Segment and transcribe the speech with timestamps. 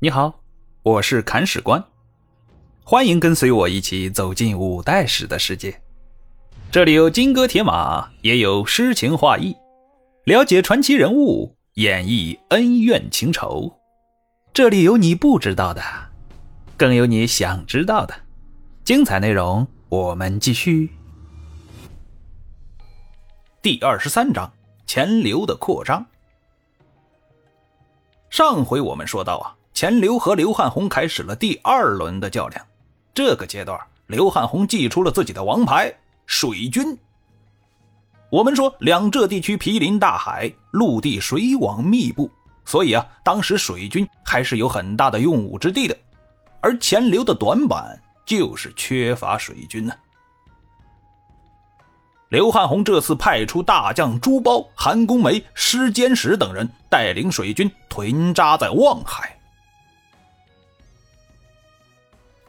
[0.00, 0.44] 你好，
[0.84, 1.84] 我是砍史官，
[2.84, 5.82] 欢迎跟随我一起走进五代史的世界。
[6.70, 9.56] 这里有金戈铁马，也有诗情画意，
[10.22, 13.76] 了解传奇人物，演绎恩怨情仇。
[14.54, 15.82] 这里有你不知道的，
[16.76, 18.14] 更有你想知道的。
[18.84, 20.90] 精彩内容，我们继续。
[23.60, 24.52] 第二十三章：
[24.86, 26.06] 钱流的扩张。
[28.30, 29.56] 上回我们说到啊。
[29.78, 32.66] 钱镠和刘汉宏开始了第二轮的较量。
[33.14, 33.78] 这个阶段，
[34.08, 35.94] 刘汉宏祭出了自己的王牌
[36.26, 36.98] 水军。
[38.28, 42.28] 我们说，两浙地区毗邻大海，陆地水网密布，
[42.64, 45.96] 所以啊，当时水军还是有很大的用武之地的。
[46.60, 49.94] 而钱镠的短板就是缺乏水军呢。
[52.30, 59.37] 刘汉宏这次派出大将朱褒、韩公梅、施坚石等人，带领水军屯扎在望海。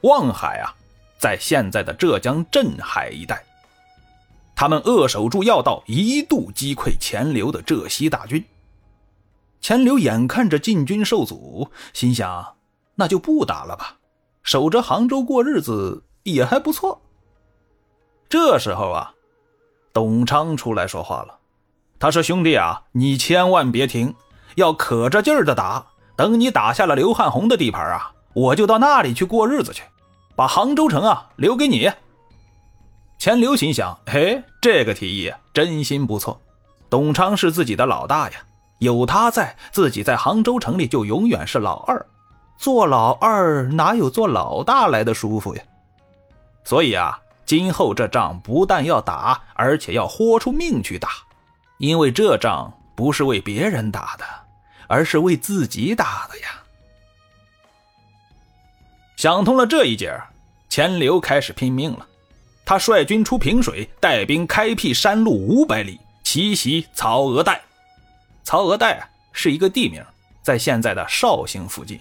[0.01, 0.73] 望海啊，
[1.17, 3.43] 在现在的浙江镇海一带，
[4.55, 8.43] 他们扼守住要道，一度击溃钱镠的浙西大军。
[9.61, 12.55] 钱镠眼看着进军受阻，心想：
[12.95, 13.97] 那就不打了吧，
[14.41, 17.01] 守着杭州过日子也还不错。
[18.29, 19.13] 这时候啊，
[19.91, 21.39] 董昌出来说话了，
[21.99, 24.15] 他说：“兄弟啊，你千万别停，
[24.55, 25.85] 要可着劲儿的打。
[26.15, 29.83] 等你打下了刘汉宏的地盘啊。”我就到那里去过日子去，
[30.35, 31.91] 把杭州城啊留给你。
[33.17, 36.39] 钱刘心想：嘿，这个提议真心不错。
[36.89, 38.37] 董昌是自己的老大呀，
[38.79, 42.05] 有他在，自己在杭州城里就永远是老二。
[42.57, 45.63] 做老二哪有做老大来的舒服呀？
[46.63, 51.09] 所以啊，今后这仗不但要打，而且要豁出命去打，
[51.77, 54.25] 因为这仗不是为别人打的，
[54.87, 56.47] 而是为自己打的呀。
[59.19, 60.17] 想通了这一节，
[60.69, 62.07] 钱镠开始拼命了。
[62.63, 67.59] 他率军出平水，带兵开辟山路五百里，奇袭曹娥岱。
[68.43, 70.01] 曹娥岱啊，是一个地名，
[70.41, 71.99] 在现在的绍兴附近。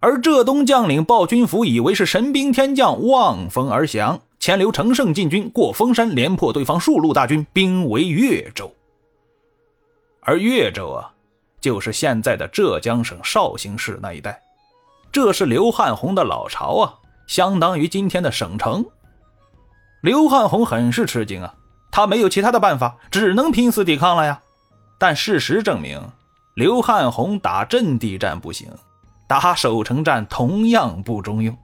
[0.00, 4.18] 而浙东将领鲍君福以为是神兵天降，望风而降。
[4.40, 8.74] 钱镠乘胜进军，过封山，连破对方数路大军，兵围越州。
[10.22, 11.12] 而越州啊，
[11.60, 14.40] 就是现在的浙江省绍兴市那一带。
[15.12, 16.94] 这是刘汉宏的老巢啊，
[17.26, 18.82] 相当于今天的省城。
[20.00, 21.54] 刘汉宏很是吃惊啊，
[21.90, 24.40] 他没有其他的办法，只能拼死抵抗了呀。
[24.98, 26.00] 但事实证明，
[26.54, 28.70] 刘汉宏打阵地战不行，
[29.26, 31.54] 打守城战同样不中用。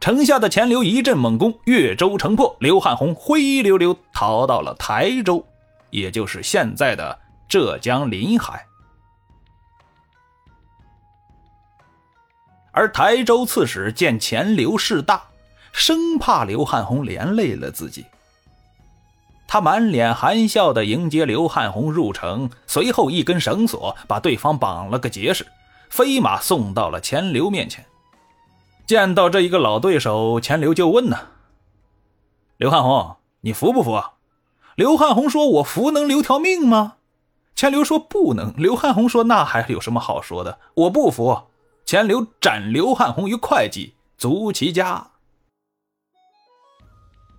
[0.00, 5.44] 城下的钱镠一阵猛攻，越州城破，刘汉宏灰溜溜逃到了台州，
[5.90, 8.64] 也就是现在的浙江临海。
[12.78, 15.20] 而台州刺史见钱镠势大，
[15.72, 18.06] 生怕刘汉宏连累了自己，
[19.48, 25.44] 他满脸含笑地迎接刘汉宏入城，随后一根绳索把对方绑了个结实，
[25.90, 27.84] 飞马送到了钱镠面前。
[28.86, 31.18] 见到这一个老对手，钱镠就问呢
[32.58, 34.12] ：“刘汉宏，你服不服？”啊？”
[34.76, 36.94] 刘汉宏说：“我服能留条命吗？”
[37.56, 40.60] 钱镠说：“不能。”刘汉宏说：“那还有什么好说的？
[40.74, 41.42] 我不服。”
[41.88, 45.06] 钱镠斩刘汉宏于会稽，族其家。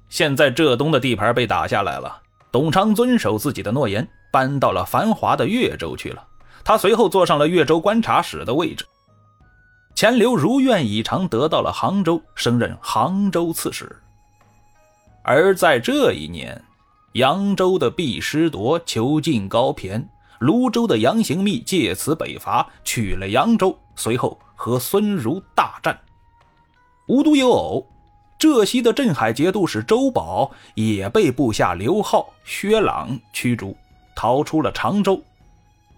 [0.09, 6.27] 现在浙东的地盘被打下来了，董昌遵守自己的诺言，搬到了繁华的越州去了。
[6.63, 8.83] 他随后坐上了越州观察使的位置。
[9.93, 14.01] 钱镠如愿以偿得到了杭州，升任杭州刺史。
[15.21, 16.59] 而在这一年，
[17.11, 20.03] 扬州的毕师铎囚禁高骈。
[20.39, 26.00] 泸州的杨行密借此北伐，取了扬州，随后和孙儒大战。
[27.07, 27.88] 无独有偶，
[28.38, 33.75] 浙西的镇海节度使周保也被部下刘浩、薛朗驱逐，
[34.16, 35.22] 逃出了常州。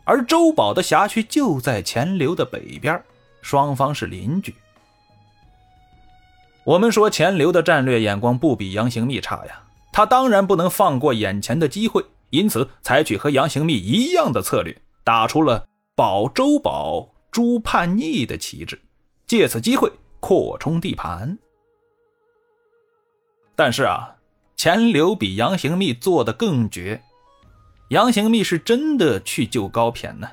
[0.03, 3.01] 而周保的辖区就在钱镠的北边，
[3.41, 4.55] 双方是邻居。
[6.63, 9.61] 我们说钱镠的战略眼光不比杨行密差呀，
[9.91, 12.03] 他当然不能放过眼前的机会。
[12.31, 18.79] 因此，采取和杨行密一样的策略，打出了保周保、诛叛逆的旗帜，
[19.27, 21.37] 借此机会扩充地盘。
[23.55, 24.15] 但是啊，
[24.55, 27.01] 钱镠比杨行密做的更绝。
[27.89, 30.27] 杨行密是真的去救高骈呢，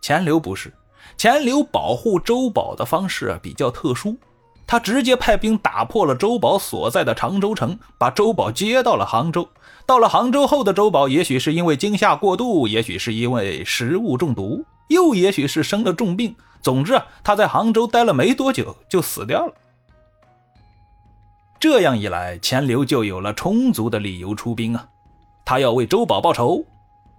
[0.00, 0.72] 钱镠不是。
[1.18, 4.16] 钱镠保护周保的方式啊比较特殊，
[4.66, 9.48] 他直接派兵打破了周宝所在的常州城，把周宝接到了杭州。
[9.86, 16.34] 到了杭州后的周宝，也许是因为惊吓过度，也许是因为食物中毒，又也许是生了重病。
[16.62, 19.52] 总之啊，他在杭州待了没多久就死掉了。
[21.60, 24.88] 这样一来，钱镠就有了充足的理由出兵啊，
[25.44, 26.64] 他要为周宝报仇。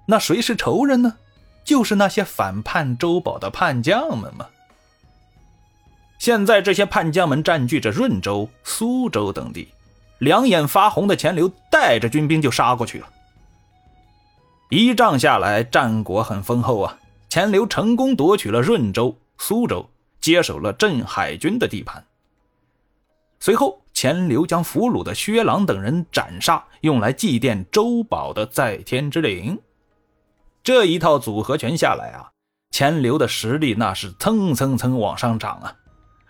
[0.08, 1.16] 那谁是仇人呢？
[1.64, 4.48] 就是那些反叛周宝的叛将们嘛。
[6.26, 9.68] 现在这些叛将们占据着润州、苏州等地，
[10.18, 13.08] 两眼发红的钱镠带着军兵就杀过去了。
[14.72, 16.98] 一仗下来，战果很丰厚啊，
[17.30, 19.16] 钱镠成功夺取了润州。
[19.38, 19.88] 苏州
[20.20, 22.04] 接手了镇海军的地盘。
[23.40, 29.60] 随后，钱镠将俘虏的薛朗等人斩杀，用来祭奠周宝的在天之灵。
[30.64, 32.32] 这一套组合拳下来啊，
[32.72, 35.76] 钱镠的实力那是蹭蹭蹭往上涨啊。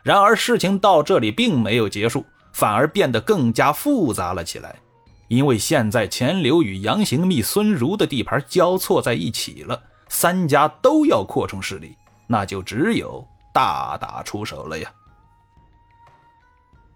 [0.06, 2.24] 然而，事情到这里并没有结束，
[2.54, 4.76] 反而变得更加复杂了起来。
[5.30, 11.98] 因为现在钱镠与杨行密、孙儒的地盘交错在一起了，三家都要扩充势力。
[12.28, 14.94] 那就只有大打出手了呀！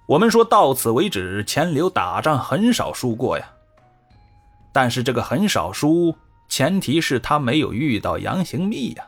[0.06, 3.50] 我们说到此为止，钱镠打仗很少输过呀。
[4.72, 6.16] 但是这个很少输，
[6.48, 9.04] 前提是他没有遇到杨行密呀。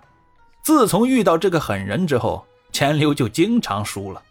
[0.64, 4.22] 自从遇到这个狠人之后，钱镠就经常输了。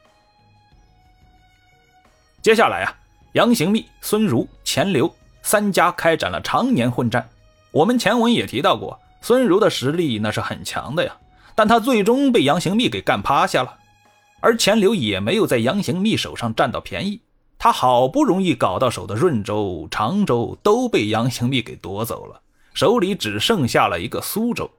[2.43, 2.97] 接下来啊，
[3.33, 7.29] 杨行密、孙儒、钱镠三家开展了常年混战。
[7.71, 11.17] 我们前文也提到过，孙儒的实力那是很强的呀。
[11.55, 13.77] 但他最终被杨行密给干趴下了，
[14.41, 17.21] 而钱镠也没有在杨行密手上占到便宜。
[17.59, 22.41] 他好不容易搞到手的润州、常州都被杨行密给夺走了，
[22.73, 24.71] 手里只剩下了一个苏州。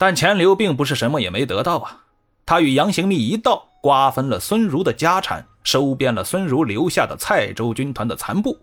[0.00, 2.04] 但钱镠并不是什么也没得到啊，
[2.46, 8.58] 他与杨行密一道瓜分了孙儒的家产，收编了孙儒留下的蔡州军团的残部。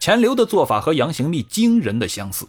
[0.00, 2.48] 钱镠的做法和杨行密惊人的相似，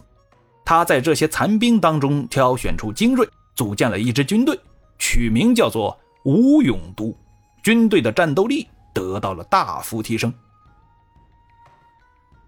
[0.64, 3.24] 他在这些残兵当中挑选出精锐。
[3.54, 4.58] 组建了一支军队，
[4.98, 7.16] 取名叫做吴勇都，
[7.62, 10.34] 军队的战斗力得到了大幅提升。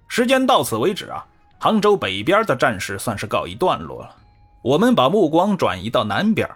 [0.08, 1.24] 时间到此为止啊，
[1.60, 4.16] 杭州北边的战事算是告一段落了。
[4.66, 6.50] 我们把目光转移到南边，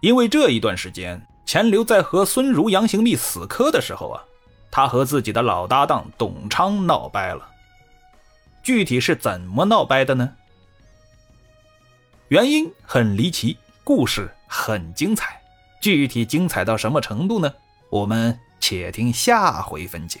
[0.00, 4.24] 因为这一段时间，钱镠在和孙儒、杨行密死磕的时候啊，
[4.70, 7.46] 他和自己的老搭档董昌闹掰了。
[8.62, 10.32] 具体是怎么闹掰的呢？
[12.28, 15.38] 原因很离奇，故事很精彩，
[15.82, 17.52] 具体精彩到什么程度呢？
[17.90, 20.18] 我们且听下回分解。